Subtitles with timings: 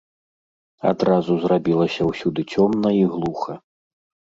[0.91, 3.61] Адразу зрабілася ўсюды цёмна і глуха.